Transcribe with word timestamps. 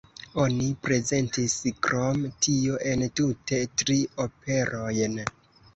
Oni 0.43 0.69
prezentis 0.85 1.59
krom 1.89 2.25
tio 2.47 2.81
entute 2.95 3.63
tri 3.83 4.01
operojn. 4.29 5.25